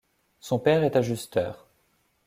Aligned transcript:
Son 0.39 0.57
père 0.57 0.83
est 0.83 0.95
ajusteur. 0.95 1.67